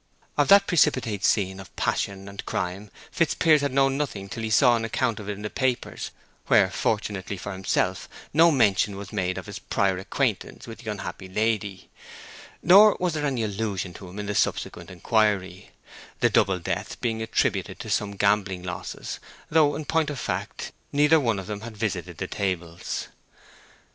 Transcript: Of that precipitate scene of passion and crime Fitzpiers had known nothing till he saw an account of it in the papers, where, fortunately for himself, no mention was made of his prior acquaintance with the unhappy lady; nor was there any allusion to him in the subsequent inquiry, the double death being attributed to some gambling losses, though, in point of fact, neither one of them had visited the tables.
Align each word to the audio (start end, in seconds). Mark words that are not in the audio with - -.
Of 0.35 0.47
that 0.47 0.65
precipitate 0.65 1.23
scene 1.23 1.59
of 1.59 1.75
passion 1.75 2.27
and 2.27 2.43
crime 2.43 2.89
Fitzpiers 3.11 3.61
had 3.61 3.71
known 3.71 3.97
nothing 3.99 4.29
till 4.29 4.41
he 4.41 4.49
saw 4.49 4.75
an 4.75 4.83
account 4.83 5.19
of 5.19 5.29
it 5.29 5.33
in 5.33 5.43
the 5.43 5.49
papers, 5.51 6.09
where, 6.47 6.71
fortunately 6.71 7.37
for 7.37 7.51
himself, 7.51 8.09
no 8.33 8.49
mention 8.49 8.95
was 8.95 9.13
made 9.13 9.37
of 9.37 9.45
his 9.45 9.59
prior 9.59 9.99
acquaintance 9.99 10.65
with 10.65 10.79
the 10.79 10.89
unhappy 10.89 11.29
lady; 11.29 11.91
nor 12.63 12.97
was 12.99 13.13
there 13.13 13.27
any 13.27 13.43
allusion 13.43 13.93
to 13.93 14.07
him 14.09 14.17
in 14.17 14.25
the 14.25 14.33
subsequent 14.33 14.89
inquiry, 14.89 15.69
the 16.19 16.31
double 16.31 16.57
death 16.57 16.99
being 16.99 17.21
attributed 17.21 17.79
to 17.79 17.89
some 17.91 18.13
gambling 18.15 18.63
losses, 18.63 19.19
though, 19.51 19.75
in 19.75 19.85
point 19.85 20.09
of 20.09 20.19
fact, 20.19 20.71
neither 20.91 21.19
one 21.19 21.37
of 21.37 21.45
them 21.45 21.61
had 21.61 21.77
visited 21.77 22.17
the 22.17 22.25
tables. 22.25 23.07